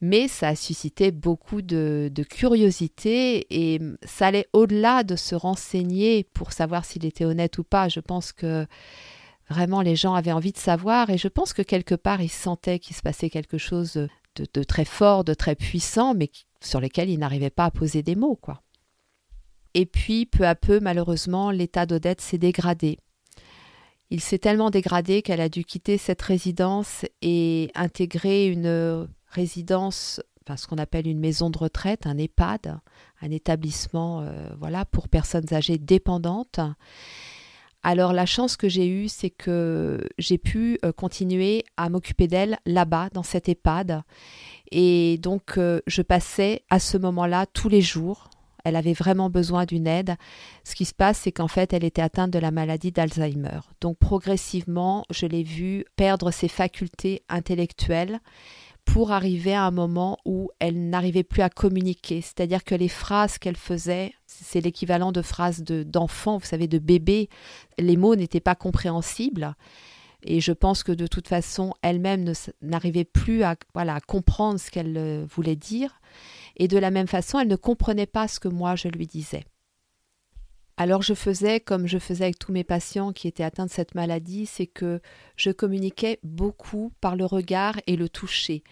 Mais 0.00 0.28
ça 0.28 0.48
a 0.48 0.54
suscité 0.54 1.10
beaucoup 1.10 1.62
de, 1.62 2.10
de 2.12 2.22
curiosité 2.22 3.46
et 3.50 3.80
ça 4.04 4.26
allait 4.26 4.48
au-delà 4.52 5.02
de 5.02 5.16
se 5.16 5.34
renseigner 5.34 6.24
pour 6.34 6.52
savoir 6.52 6.84
s'il 6.84 7.06
était 7.06 7.24
honnête 7.24 7.56
ou 7.58 7.64
pas. 7.64 7.88
Je 7.88 8.00
pense 8.00 8.32
que 8.32 8.66
Vraiment, 9.50 9.82
les 9.82 9.96
gens 9.96 10.14
avaient 10.14 10.32
envie 10.32 10.52
de 10.52 10.58
savoir 10.58 11.10
et 11.10 11.18
je 11.18 11.28
pense 11.28 11.52
que 11.52 11.62
quelque 11.62 11.94
part, 11.94 12.22
ils 12.22 12.30
sentaient 12.30 12.78
qu'il 12.78 12.96
se 12.96 13.02
passait 13.02 13.30
quelque 13.30 13.58
chose 13.58 14.08
de, 14.36 14.62
très 14.62 14.84
fort, 14.84 15.24
de 15.24 15.34
très 15.34 15.54
puissant, 15.54 16.14
mais 16.14 16.30
sur 16.60 16.80
lesquels 16.80 17.10
ils 17.10 17.18
n'arrivaient 17.18 17.50
pas 17.50 17.66
à 17.66 17.70
poser 17.70 18.02
des 18.02 18.16
mots, 18.16 18.36
quoi. 18.36 18.62
Et 19.74 19.86
puis, 19.86 20.24
peu 20.24 20.46
à 20.46 20.54
peu, 20.54 20.80
malheureusement, 20.80 21.50
l'état 21.50 21.84
d'Odette 21.84 22.20
s'est 22.20 22.38
dégradé. 22.38 22.98
Il 24.10 24.20
s'est 24.20 24.38
tellement 24.38 24.70
dégradé 24.70 25.22
qu'elle 25.22 25.40
a 25.40 25.48
dû 25.48 25.64
quitter 25.64 25.98
cette 25.98 26.22
résidence 26.22 27.04
et 27.22 27.70
intégrer 27.74 28.46
une 28.46 29.08
résidence, 29.26 30.20
enfin 30.42 30.56
ce 30.56 30.68
qu'on 30.68 30.78
appelle 30.78 31.08
une 31.08 31.18
maison 31.18 31.50
de 31.50 31.58
retraite, 31.58 32.06
un 32.06 32.16
EHPAD, 32.16 32.78
un 33.20 33.30
établissement 33.30 34.20
euh, 34.20 34.48
voilà 34.58 34.84
pour 34.84 35.08
personnes 35.08 35.52
âgées 35.52 35.78
dépendantes. 35.78 36.60
Alors 37.84 38.14
la 38.14 38.26
chance 38.26 38.56
que 38.56 38.68
j'ai 38.68 38.88
eue, 38.88 39.08
c'est 39.08 39.30
que 39.30 40.08
j'ai 40.18 40.38
pu 40.38 40.78
euh, 40.84 40.90
continuer 40.90 41.64
à 41.76 41.90
m'occuper 41.90 42.26
d'elle 42.26 42.58
là-bas, 42.64 43.10
dans 43.12 43.22
cette 43.22 43.48
EHPAD. 43.48 44.02
Et 44.72 45.18
donc 45.18 45.58
euh, 45.58 45.80
je 45.86 46.00
passais 46.02 46.62
à 46.70 46.80
ce 46.80 46.96
moment-là 46.96 47.46
tous 47.46 47.68
les 47.68 47.82
jours 47.82 48.30
elle 48.64 48.76
avait 48.76 48.94
vraiment 48.94 49.28
besoin 49.28 49.66
d'une 49.66 49.86
aide. 49.86 50.16
Ce 50.64 50.74
qui 50.74 50.86
se 50.86 50.94
passe, 50.94 51.18
c'est 51.18 51.32
qu'en 51.32 51.48
fait, 51.48 51.74
elle 51.74 51.84
était 51.84 52.02
atteinte 52.02 52.30
de 52.30 52.38
la 52.38 52.50
maladie 52.50 52.92
d'Alzheimer. 52.92 53.60
Donc 53.82 53.98
progressivement, 53.98 55.04
je 55.10 55.26
l'ai 55.26 55.42
vue 55.42 55.84
perdre 55.96 56.30
ses 56.30 56.48
facultés 56.48 57.22
intellectuelles 57.28 58.20
pour 58.84 59.12
arriver 59.12 59.54
à 59.54 59.64
un 59.64 59.70
moment 59.70 60.18
où 60.24 60.50
elle 60.60 60.88
n'arrivait 60.88 61.24
plus 61.24 61.42
à 61.42 61.48
communiquer. 61.48 62.20
C'est-à-dire 62.20 62.64
que 62.64 62.74
les 62.74 62.88
phrases 62.88 63.38
qu'elle 63.38 63.56
faisait, 63.56 64.12
c'est 64.26 64.60
l'équivalent 64.60 65.12
de 65.12 65.22
phrases 65.22 65.62
d'enfant, 65.62 66.38
vous 66.38 66.46
savez, 66.46 66.68
de 66.68 66.78
bébé. 66.78 67.28
Les 67.78 67.96
mots 67.96 68.16
n'étaient 68.16 68.40
pas 68.40 68.54
compréhensibles. 68.54 69.54
Et 70.22 70.40
je 70.40 70.52
pense 70.52 70.82
que 70.82 70.92
de 70.92 71.06
toute 71.06 71.28
façon, 71.28 71.74
elle-même 71.82 72.32
n'arrivait 72.62 73.04
plus 73.04 73.42
à, 73.42 73.56
voilà, 73.74 73.96
à 73.96 74.00
comprendre 74.00 74.58
ce 74.58 74.70
qu'elle 74.70 74.96
euh, 74.96 75.26
voulait 75.28 75.56
dire. 75.56 76.00
Et 76.56 76.66
de 76.66 76.78
la 76.78 76.90
même 76.90 77.08
façon, 77.08 77.38
elle 77.38 77.48
ne 77.48 77.56
comprenait 77.56 78.06
pas 78.06 78.26
ce 78.26 78.40
que 78.40 78.48
moi 78.48 78.74
je 78.74 78.88
lui 78.88 79.06
disais. 79.06 79.44
Alors 80.76 81.02
je 81.02 81.14
faisais 81.14 81.60
comme 81.60 81.86
je 81.86 81.98
faisais 81.98 82.24
avec 82.24 82.38
tous 82.38 82.50
mes 82.50 82.64
patients 82.64 83.12
qui 83.12 83.28
étaient 83.28 83.44
atteints 83.44 83.66
de 83.66 83.70
cette 83.70 83.94
maladie, 83.94 84.44
c'est 84.46 84.66
que 84.66 85.00
je 85.36 85.50
communiquais 85.50 86.18
beaucoup 86.24 86.92
par 87.00 87.14
le 87.14 87.24
regard 87.24 87.76
et 87.86 87.94
le 87.94 88.08
toucher. 88.08 88.64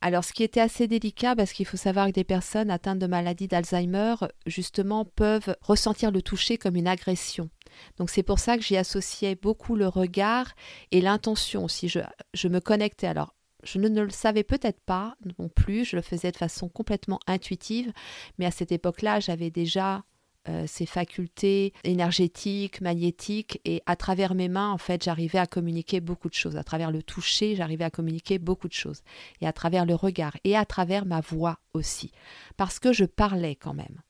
Alors 0.00 0.22
ce 0.22 0.32
qui 0.32 0.44
était 0.44 0.60
assez 0.60 0.86
délicat 0.86 1.34
parce 1.34 1.52
qu'il 1.52 1.66
faut 1.66 1.76
savoir 1.76 2.06
que 2.06 2.12
des 2.12 2.22
personnes 2.22 2.70
atteintes 2.70 3.00
de 3.00 3.08
maladie 3.08 3.48
d'Alzheimer 3.48 4.14
justement 4.46 5.04
peuvent 5.04 5.56
ressentir 5.60 6.12
le 6.12 6.22
toucher 6.22 6.58
comme 6.58 6.76
une 6.76 6.86
agression. 6.86 7.50
Donc 7.96 8.08
c'est 8.08 8.22
pour 8.22 8.38
ça 8.38 8.56
que 8.56 8.62
j'y 8.62 8.76
associais 8.76 9.34
beaucoup 9.34 9.74
le 9.74 9.88
regard 9.88 10.54
et 10.92 11.00
l'intention. 11.00 11.66
Si 11.66 11.88
je, 11.88 11.98
je 12.34 12.46
me 12.46 12.60
connectais 12.60 13.08
alors 13.08 13.34
je 13.64 13.78
ne, 13.78 14.02
le 14.02 14.10
savais 14.10 14.44
peut-être 14.44 14.80
pas 14.80 15.16
non 15.38 15.48
plus, 15.48 15.84
je 15.84 15.96
le 15.96 16.02
faisais 16.02 16.30
de 16.30 16.36
façon 16.36 16.68
complètement 16.68 17.18
intuitive, 17.26 17.92
mais 18.38 18.46
à 18.46 18.52
cette 18.52 18.70
époque-là, 18.70 19.18
j'avais 19.18 19.50
déjà 19.50 20.04
euh, 20.48 20.64
ces 20.66 20.86
facultés 20.86 21.72
énergétiques, 21.84 22.80
magnétiques, 22.80 23.60
et 23.64 23.82
à 23.86 23.96
travers 23.96 24.34
mes 24.34 24.48
mains, 24.48 24.70
en 24.70 24.78
fait, 24.78 25.04
j'arrivais 25.04 25.38
à 25.38 25.46
communiquer 25.46 26.00
beaucoup 26.00 26.28
de 26.28 26.34
choses. 26.34 26.56
À 26.56 26.64
travers 26.64 26.90
le 26.90 27.02
toucher, 27.02 27.54
j'arrivais 27.54 27.84
à 27.84 27.90
communiquer 27.90 28.38
beaucoup 28.38 28.68
de 28.68 28.72
choses. 28.72 29.02
Et 29.40 29.46
à 29.46 29.52
travers 29.52 29.84
le 29.84 29.94
regard, 29.94 30.36
et 30.44 30.56
à 30.56 30.64
travers 30.64 31.04
ma 31.04 31.20
voix 31.20 31.58
aussi. 31.74 32.12
Parce 32.56 32.78
que 32.78 32.92
je 32.92 33.04
parlais 33.04 33.56
quand 33.56 33.74
même. 33.74 34.00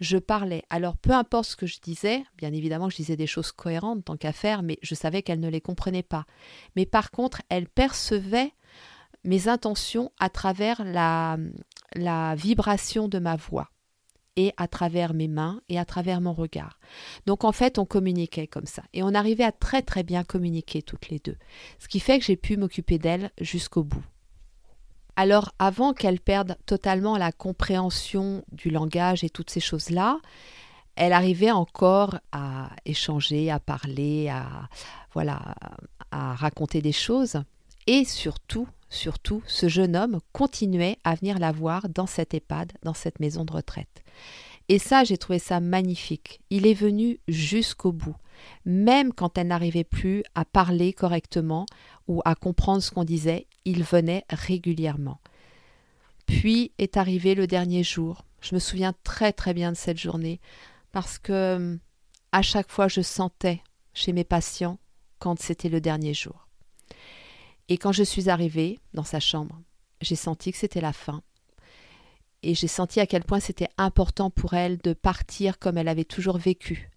Je 0.00 0.18
parlais. 0.18 0.64
Alors, 0.70 0.96
peu 0.96 1.12
importe 1.12 1.50
ce 1.50 1.56
que 1.56 1.66
je 1.66 1.80
disais, 1.80 2.24
bien 2.38 2.52
évidemment, 2.52 2.90
je 2.90 2.96
disais 2.96 3.16
des 3.16 3.26
choses 3.26 3.52
cohérentes 3.52 4.04
tant 4.04 4.16
qu'à 4.16 4.32
faire, 4.32 4.62
mais 4.62 4.78
je 4.82 4.94
savais 4.94 5.22
qu'elle 5.22 5.40
ne 5.40 5.48
les 5.48 5.60
comprenait 5.60 6.02
pas. 6.02 6.26
Mais 6.74 6.86
par 6.86 7.10
contre, 7.10 7.42
elle 7.48 7.68
percevait 7.68 8.52
mes 9.22 9.48
intentions 9.48 10.10
à 10.18 10.28
travers 10.28 10.84
la 10.84 12.34
vibration 12.34 13.08
de 13.08 13.18
ma 13.18 13.36
voix 13.36 13.70
et 14.36 14.52
à 14.56 14.68
travers 14.68 15.14
mes 15.14 15.28
mains 15.28 15.60
et 15.68 15.78
à 15.78 15.84
travers 15.84 16.20
mon 16.20 16.32
regard. 16.32 16.78
Donc 17.26 17.44
en 17.44 17.52
fait, 17.52 17.78
on 17.78 17.84
communiquait 17.84 18.46
comme 18.46 18.66
ça 18.66 18.82
et 18.92 19.02
on 19.02 19.14
arrivait 19.14 19.44
à 19.44 19.52
très 19.52 19.82
très 19.82 20.02
bien 20.02 20.24
communiquer 20.24 20.82
toutes 20.82 21.08
les 21.08 21.18
deux, 21.18 21.36
ce 21.78 21.88
qui 21.88 22.00
fait 22.00 22.18
que 22.18 22.24
j'ai 22.24 22.36
pu 22.36 22.56
m'occuper 22.56 22.98
d'elle 22.98 23.30
jusqu'au 23.40 23.84
bout. 23.84 24.04
Alors 25.16 25.52
avant 25.58 25.92
qu'elle 25.92 26.20
perde 26.20 26.56
totalement 26.66 27.16
la 27.16 27.30
compréhension 27.30 28.44
du 28.50 28.70
langage 28.70 29.22
et 29.22 29.30
toutes 29.30 29.50
ces 29.50 29.60
choses-là, 29.60 30.18
elle 30.96 31.12
arrivait 31.12 31.50
encore 31.50 32.18
à 32.32 32.70
échanger, 32.84 33.50
à 33.50 33.60
parler, 33.60 34.28
à 34.28 34.68
voilà, 35.12 35.54
à 36.10 36.34
raconter 36.34 36.82
des 36.82 36.92
choses 36.92 37.42
et 37.86 38.04
surtout 38.04 38.68
Surtout, 38.94 39.42
ce 39.48 39.68
jeune 39.68 39.96
homme 39.96 40.20
continuait 40.32 40.98
à 41.02 41.16
venir 41.16 41.40
la 41.40 41.50
voir 41.50 41.88
dans 41.88 42.06
cette 42.06 42.32
EHPAD, 42.32 42.74
dans 42.84 42.94
cette 42.94 43.18
maison 43.18 43.44
de 43.44 43.52
retraite. 43.52 44.04
Et 44.68 44.78
ça, 44.78 45.02
j'ai 45.02 45.18
trouvé 45.18 45.40
ça 45.40 45.58
magnifique. 45.58 46.40
Il 46.48 46.64
est 46.64 46.74
venu 46.74 47.18
jusqu'au 47.26 47.90
bout, 47.90 48.14
même 48.64 49.12
quand 49.12 49.36
elle 49.36 49.48
n'arrivait 49.48 49.82
plus 49.82 50.22
à 50.36 50.44
parler 50.44 50.92
correctement 50.92 51.66
ou 52.06 52.22
à 52.24 52.36
comprendre 52.36 52.84
ce 52.84 52.92
qu'on 52.92 53.02
disait, 53.02 53.48
il 53.64 53.82
venait 53.82 54.24
régulièrement. 54.30 55.18
Puis 56.26 56.70
est 56.78 56.96
arrivé 56.96 57.34
le 57.34 57.48
dernier 57.48 57.82
jour. 57.82 58.24
Je 58.42 58.54
me 58.54 58.60
souviens 58.60 58.94
très 59.02 59.32
très 59.32 59.54
bien 59.54 59.72
de 59.72 59.76
cette 59.76 59.98
journée 59.98 60.40
parce 60.92 61.18
que 61.18 61.78
à 62.30 62.42
chaque 62.42 62.70
fois 62.70 62.86
je 62.86 63.00
sentais 63.00 63.60
chez 63.92 64.12
mes 64.12 64.24
patients 64.24 64.78
quand 65.18 65.40
c'était 65.40 65.68
le 65.68 65.80
dernier 65.80 66.14
jour. 66.14 66.43
Et 67.68 67.78
quand 67.78 67.92
je 67.92 68.02
suis 68.02 68.28
arrivée 68.28 68.78
dans 68.92 69.04
sa 69.04 69.20
chambre, 69.20 69.60
j'ai 70.00 70.16
senti 70.16 70.52
que 70.52 70.58
c'était 70.58 70.80
la 70.80 70.92
fin. 70.92 71.22
Et 72.42 72.54
j'ai 72.54 72.68
senti 72.68 73.00
à 73.00 73.06
quel 73.06 73.24
point 73.24 73.40
c'était 73.40 73.70
important 73.78 74.28
pour 74.30 74.52
elle 74.52 74.76
de 74.78 74.92
partir 74.92 75.58
comme 75.58 75.78
elle 75.78 75.88
avait 75.88 76.04
toujours 76.04 76.36
vécu, 76.36 76.90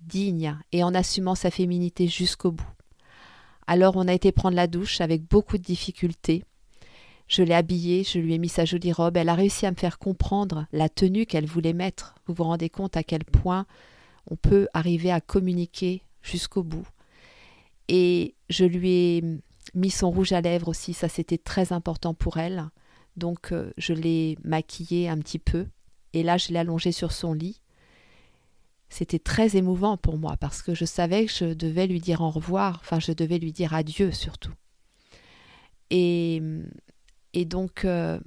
digne 0.00 0.58
et 0.72 0.82
en 0.82 0.94
assumant 0.94 1.34
sa 1.34 1.50
féminité 1.50 2.08
jusqu'au 2.08 2.52
bout. 2.52 2.72
Alors 3.66 3.96
on 3.96 4.08
a 4.08 4.14
été 4.14 4.32
prendre 4.32 4.56
la 4.56 4.66
douche 4.66 5.02
avec 5.02 5.22
beaucoup 5.22 5.58
de 5.58 5.62
difficultés. 5.62 6.44
Je 7.28 7.42
l'ai 7.42 7.54
habillée, 7.54 8.04
je 8.04 8.18
lui 8.18 8.34
ai 8.34 8.38
mis 8.38 8.48
sa 8.48 8.64
jolie 8.64 8.92
robe, 8.92 9.16
elle 9.16 9.30
a 9.30 9.34
réussi 9.34 9.66
à 9.66 9.70
me 9.70 9.76
faire 9.76 9.98
comprendre 9.98 10.66
la 10.72 10.88
tenue 10.88 11.26
qu'elle 11.26 11.46
voulait 11.46 11.72
mettre. 11.72 12.14
Vous 12.26 12.34
vous 12.34 12.44
rendez 12.44 12.68
compte 12.70 12.96
à 12.96 13.02
quel 13.02 13.24
point 13.24 13.66
on 14.30 14.36
peut 14.36 14.68
arriver 14.72 15.10
à 15.10 15.20
communiquer 15.20 16.02
jusqu'au 16.22 16.62
bout. 16.62 16.86
Et 17.88 18.34
je 18.48 18.64
lui 18.64 18.90
ai 18.90 19.24
mis 19.74 19.90
son 19.90 20.10
rouge 20.10 20.32
à 20.32 20.40
lèvres 20.40 20.68
aussi, 20.68 20.94
ça 20.94 21.08
c'était 21.08 21.38
très 21.38 21.72
important 21.72 22.14
pour 22.14 22.38
elle. 22.38 22.68
Donc 23.16 23.52
euh, 23.52 23.72
je 23.76 23.92
l'ai 23.92 24.38
maquillée 24.44 25.08
un 25.08 25.18
petit 25.18 25.38
peu 25.38 25.66
et 26.12 26.22
là 26.22 26.36
je 26.36 26.48
l'ai 26.48 26.58
allongée 26.58 26.92
sur 26.92 27.12
son 27.12 27.32
lit. 27.32 27.60
C'était 28.88 29.18
très 29.18 29.56
émouvant 29.56 29.96
pour 29.96 30.18
moi 30.18 30.36
parce 30.36 30.62
que 30.62 30.74
je 30.74 30.84
savais 30.84 31.26
que 31.26 31.32
je 31.32 31.54
devais 31.54 31.86
lui 31.86 32.00
dire 32.00 32.20
au 32.20 32.30
revoir, 32.30 32.78
enfin 32.80 33.00
je 33.00 33.12
devais 33.12 33.38
lui 33.38 33.52
dire 33.52 33.74
adieu 33.74 34.12
surtout. 34.12 34.52
Et, 35.90 36.42
et 37.32 37.44
donc 37.44 37.84
euh, 37.84 38.18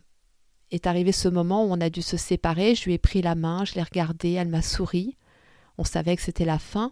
est 0.71 0.87
arrivé 0.87 1.11
ce 1.11 1.27
moment 1.27 1.65
où 1.65 1.71
on 1.71 1.81
a 1.81 1.89
dû 1.89 2.01
se 2.01 2.17
séparer, 2.17 2.75
je 2.75 2.85
lui 2.85 2.93
ai 2.93 2.97
pris 2.97 3.21
la 3.21 3.35
main, 3.35 3.65
je 3.65 3.75
l'ai 3.75 3.83
regardée, 3.83 4.33
elle 4.33 4.49
m'a 4.49 4.61
souri. 4.61 5.17
On 5.77 5.83
savait 5.83 6.15
que 6.15 6.21
c'était 6.21 6.45
la 6.45 6.59
fin, 6.59 6.91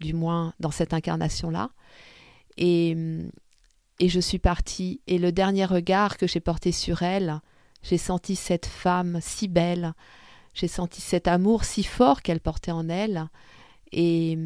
du 0.00 0.14
moins 0.14 0.54
dans 0.60 0.70
cette 0.70 0.94
incarnation-là. 0.94 1.70
Et, 2.56 2.96
et 4.00 4.08
je 4.08 4.18
suis 4.18 4.38
partie, 4.38 5.02
et 5.06 5.18
le 5.18 5.30
dernier 5.30 5.66
regard 5.66 6.16
que 6.16 6.26
j'ai 6.26 6.40
porté 6.40 6.72
sur 6.72 7.02
elle, 7.02 7.40
j'ai 7.82 7.98
senti 7.98 8.34
cette 8.34 8.64
femme 8.64 9.18
si 9.20 9.46
belle, 9.46 9.92
j'ai 10.54 10.68
senti 10.68 11.02
cet 11.02 11.28
amour 11.28 11.64
si 11.64 11.84
fort 11.84 12.22
qu'elle 12.22 12.40
portait 12.40 12.72
en 12.72 12.88
elle, 12.88 13.28
et, 13.92 14.38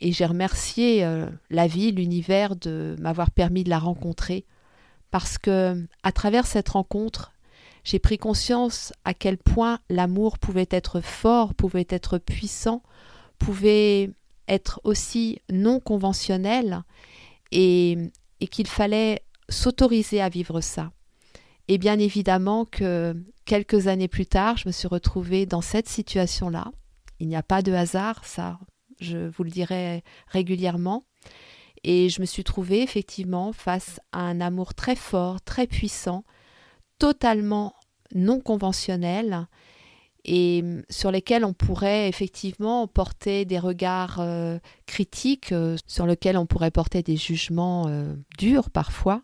et 0.00 0.12
j'ai 0.12 0.24
remercié 0.24 1.04
euh, 1.04 1.26
la 1.50 1.66
vie, 1.66 1.92
l'univers 1.92 2.56
de 2.56 2.96
m'avoir 2.98 3.30
permis 3.30 3.62
de 3.62 3.68
la 3.68 3.78
rencontrer, 3.78 4.46
parce 5.10 5.36
que 5.36 5.86
à 6.02 6.10
travers 6.10 6.46
cette 6.46 6.70
rencontre, 6.70 7.32
j'ai 7.84 7.98
pris 7.98 8.16
conscience 8.16 8.94
à 9.04 9.12
quel 9.12 9.36
point 9.36 9.80
l'amour 9.90 10.38
pouvait 10.38 10.68
être 10.70 11.02
fort, 11.02 11.52
pouvait 11.52 11.86
être 11.90 12.16
puissant, 12.16 12.82
pouvait 13.38 14.10
être 14.48 14.80
aussi 14.84 15.40
non 15.50 15.78
conventionnel, 15.78 16.84
et, 17.52 18.10
et 18.40 18.46
qu'il 18.46 18.66
fallait 18.66 19.22
s'autoriser 19.48 20.20
à 20.20 20.28
vivre 20.28 20.60
ça. 20.60 20.92
Et 21.68 21.78
bien 21.78 21.98
évidemment 21.98 22.64
que 22.64 23.14
quelques 23.44 23.86
années 23.88 24.08
plus 24.08 24.26
tard, 24.26 24.56
je 24.56 24.68
me 24.68 24.72
suis 24.72 24.88
retrouvée 24.88 25.46
dans 25.46 25.60
cette 25.60 25.88
situation-là. 25.88 26.70
Il 27.20 27.28
n'y 27.28 27.36
a 27.36 27.42
pas 27.42 27.62
de 27.62 27.72
hasard, 27.72 28.24
ça, 28.24 28.58
je 29.00 29.28
vous 29.28 29.44
le 29.44 29.50
dirai 29.50 30.02
régulièrement. 30.28 31.04
Et 31.84 32.08
je 32.08 32.20
me 32.20 32.26
suis 32.26 32.44
trouvée 32.44 32.82
effectivement 32.82 33.52
face 33.52 34.00
à 34.12 34.20
un 34.20 34.40
amour 34.40 34.74
très 34.74 34.96
fort, 34.96 35.40
très 35.40 35.66
puissant, 35.66 36.24
totalement 36.98 37.74
non 38.14 38.40
conventionnel, 38.40 39.46
et 40.24 40.60
hum, 40.62 40.82
sur 40.90 41.10
lesquels 41.10 41.44
on 41.44 41.52
pourrait 41.52 42.08
effectivement 42.08 42.86
porter 42.86 43.44
des 43.44 43.58
regards 43.58 44.18
euh, 44.20 44.58
critiques, 44.86 45.52
euh, 45.52 45.76
sur 45.86 46.06
lesquels 46.06 46.36
on 46.36 46.46
pourrait 46.46 46.70
porter 46.70 47.02
des 47.02 47.16
jugements 47.16 47.86
euh, 47.88 48.14
durs 48.38 48.70
parfois. 48.70 49.22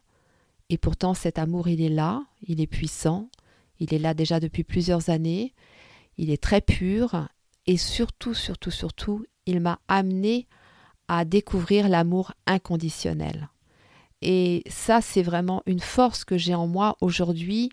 Et 0.71 0.79
pourtant 0.79 1.15
cet 1.15 1.39
amour, 1.39 1.69
il 1.69 1.83
est 1.83 1.91
là, 1.91 2.25
il 2.47 2.61
est 2.61 2.67
puissant, 2.67 3.29
il 3.81 3.93
est 3.93 3.99
là 3.99 4.15
déjà 4.15 4.41
depuis 4.41 4.65
plusieurs 4.65 5.11
années, 5.11 5.53
il 6.17 6.31
est 6.31 6.43
très 6.43 6.61
pur, 6.61 7.29
et 7.67 7.77
surtout, 7.77 8.35
surtout, 8.35 8.71
surtout, 8.71 9.25
il 9.47 9.61
m'a 9.61 9.79
amené 9.89 10.47
à 11.09 11.25
découvrir 11.25 11.89
l'amour 11.89 12.33
inconditionnel. 12.47 13.51
Et 14.23 14.63
ça, 14.69 15.03
c'est 15.03 15.23
vraiment 15.23 15.63
une 15.67 15.81
force 15.81 16.25
que 16.25 16.39
j'ai 16.39 16.55
en 16.55 16.67
moi 16.67 16.97
aujourd'hui 17.03 17.71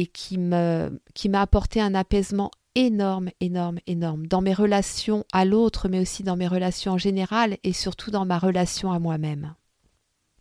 et 0.00 0.06
qui 0.06 0.38
me 0.38 0.98
qui 1.12 1.28
m'a 1.28 1.42
apporté 1.42 1.78
un 1.78 1.94
apaisement 1.94 2.50
énorme, 2.74 3.28
énorme, 3.40 3.80
énorme 3.86 4.26
dans 4.26 4.40
mes 4.40 4.54
relations 4.54 5.26
à 5.30 5.44
l'autre, 5.44 5.90
mais 5.90 6.00
aussi 6.00 6.22
dans 6.22 6.36
mes 6.36 6.48
relations 6.48 6.92
en 6.92 6.98
général 6.98 7.58
et 7.64 7.74
surtout 7.74 8.10
dans 8.10 8.24
ma 8.24 8.38
relation 8.38 8.92
à 8.92 8.98
moi-même. 8.98 9.54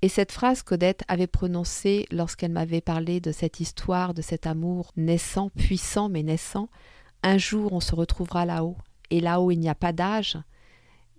Et 0.02 0.08
cette 0.08 0.32
phrase 0.32 0.64
qu'Odette 0.64 1.04
avait 1.10 1.28
prononcée 1.28 2.08
lorsqu'elle 2.10 2.54
m'avait 2.54 2.80
parlé 2.80 3.20
de 3.20 3.34
cette 3.34 3.60
histoire, 3.60 4.14
de 4.14 4.22
cet 4.22 4.48
amour 4.48 4.94
naissant, 4.96 5.50
puissant 5.50 6.08
mais 6.08 6.24
naissant, 6.24 6.70
un 7.22 7.38
jour 7.38 7.74
on 7.74 7.82
se 7.82 7.96
retrouvera 7.96 8.46
là-haut, 8.46 8.78
et 9.10 9.20
là-haut 9.20 9.52
il 9.52 9.60
n'y 9.60 9.68
a 9.68 9.76
pas 9.76 9.92
d'âge, 9.92 10.38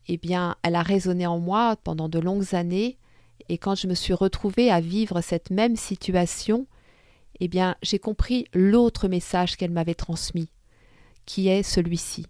eh 0.09 0.17
bien 0.17 0.57
elle 0.63 0.77
a 0.77 0.83
résonné 0.83 1.27
en 1.27 1.41
moi 1.41 1.77
pendant 1.85 2.09
de 2.09 2.19
longues 2.19 2.55
années, 2.55 2.97
et 3.51 3.59
quand 3.59 3.75
je 3.75 3.87
me 3.87 3.95
suis 3.95 4.15
retrouvée 4.15 4.71
à 4.71 4.81
vivre 4.81 5.21
cette 5.21 5.51
même 5.51 5.77
situation, 5.77 6.67
eh 7.41 7.49
bien, 7.49 7.77
j'ai 7.83 7.99
compris 7.99 8.47
l'autre 8.53 9.09
message 9.09 9.57
qu'elle 9.57 9.71
m'avait 9.71 9.95
transmis, 9.95 10.51
qui 11.25 11.49
est 11.49 11.63
celui-ci. 11.63 12.27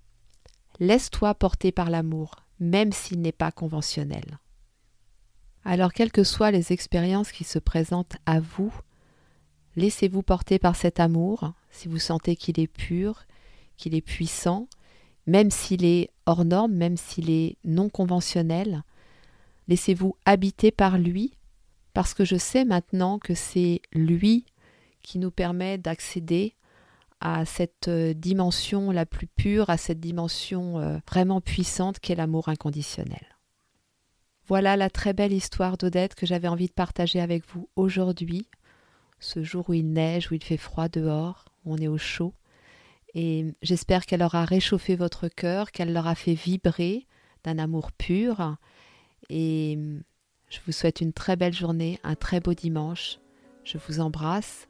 Laisse-toi 0.79 1.35
porter 1.35 1.73
par 1.73 1.91
l'amour, 1.91 2.37
même 2.61 2.93
s'il 2.93 3.21
n'est 3.21 3.33
pas 3.33 3.51
conventionnel. 3.51 4.39
Alors, 5.65 5.93
quelles 5.93 6.13
que 6.13 6.25
soient 6.25 6.53
les 6.53 6.73
expériences 6.73 7.33
qui 7.33 7.45
se 7.45 7.59
présentent 7.59 8.17
à 8.25 8.41
vous, 8.41 8.73
laissez-vous 9.77 10.23
porter 10.23 10.59
par 10.59 10.77
cet 10.77 11.01
amour, 11.01 11.53
si 11.71 11.89
vous 11.89 11.99
sentez 11.99 12.37
qu'il 12.37 12.59
est 12.59 12.67
pur, 12.67 13.25
qu'il 13.77 13.95
est 13.95 14.01
puissant, 14.01 14.69
même 15.27 15.51
s'il 15.51 15.85
est 15.85 16.11
hors 16.25 16.45
norme, 16.45 16.73
même 16.73 16.97
s'il 16.97 17.31
est 17.31 17.57
non 17.65 17.89
conventionnel. 17.89 18.85
Laissez-vous 19.69 20.17
habiter 20.25 20.71
par 20.71 20.99
lui, 20.99 21.35
parce 21.93 22.15
que 22.15 22.25
je 22.25 22.37
sais 22.37 22.65
maintenant 22.65 23.19
que 23.19 23.35
c'est 23.35 23.83
lui 23.93 24.45
qui 25.03 25.19
nous 25.19 25.31
permet 25.31 25.79
d'accéder 25.79 26.55
à 27.21 27.45
cette 27.45 27.89
euh, 27.89 28.15
dimension 28.15 28.91
la 28.91 29.07
plus 29.07 29.27
pure, 29.27 29.71
à 29.71 29.77
cette 29.77 30.01
dimension 30.01 30.79
euh, 30.79 30.99
vraiment 31.09 31.41
puissante 31.41 31.99
qu'est 32.01 32.15
l'amour 32.15 32.49
inconditionnel. 32.49 33.27
Voilà 34.47 34.77
la 34.77 34.91
très 34.91 35.13
belle 35.13 35.33
histoire 35.33 35.77
d'Odette 35.77 36.15
que 36.15 36.27
j'avais 36.27 36.49
envie 36.49 36.67
de 36.67 36.73
partager 36.73 37.21
avec 37.21 37.45
vous 37.47 37.69
aujourd'hui, 37.77 38.49
ce 39.21 39.43
jour 39.45 39.69
où 39.69 39.75
il 39.75 39.93
neige, 39.93 40.31
où 40.31 40.35
il 40.35 40.43
fait 40.43 40.57
froid 40.57 40.89
dehors, 40.89 41.45
où 41.65 41.75
on 41.75 41.77
est 41.77 41.89
au 41.89 41.99
chaud. 41.99 42.35
Et 43.15 43.55
j'espère 43.63 44.07
qu'elle 44.07 44.23
aura 44.23 44.45
réchauffé 44.45 44.97
votre 44.97 45.29
cœur, 45.29 45.73
qu'elle 45.73 45.93
l'aura 45.93 46.15
fait 46.15 46.35
vibrer 46.35 47.07
d'un 47.45 47.59
amour 47.59 47.93
pur. 47.93 48.57
Et 49.29 49.79
je 50.49 50.59
vous 50.67 50.73
souhaite 50.73 51.01
une 51.01 51.13
très 51.13 51.37
belle 51.37 51.53
journée, 51.53 52.01
un 52.03 52.15
très 52.15 52.41
beau 52.41 52.55
dimanche. 52.55 53.19
Je 53.63 53.79
vous 53.79 54.01
embrasse 54.01 54.70